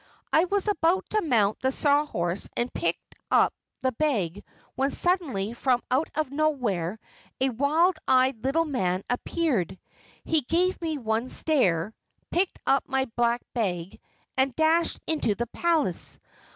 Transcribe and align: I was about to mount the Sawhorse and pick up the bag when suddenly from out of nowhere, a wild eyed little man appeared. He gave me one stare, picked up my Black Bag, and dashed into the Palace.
I 0.33 0.45
was 0.45 0.67
about 0.67 1.07
to 1.11 1.21
mount 1.21 1.59
the 1.59 1.71
Sawhorse 1.71 2.49
and 2.57 2.73
pick 2.73 2.97
up 3.29 3.53
the 3.81 3.91
bag 3.91 4.43
when 4.73 4.89
suddenly 4.89 5.53
from 5.53 5.83
out 5.91 6.09
of 6.15 6.31
nowhere, 6.31 6.97
a 7.39 7.49
wild 7.49 7.97
eyed 8.07 8.43
little 8.43 8.65
man 8.65 9.03
appeared. 9.11 9.77
He 10.23 10.41
gave 10.41 10.81
me 10.81 10.97
one 10.97 11.29
stare, 11.29 11.93
picked 12.31 12.57
up 12.65 12.85
my 12.87 13.11
Black 13.15 13.43
Bag, 13.53 13.99
and 14.35 14.55
dashed 14.55 14.99
into 15.05 15.35
the 15.35 15.45
Palace. 15.45 16.17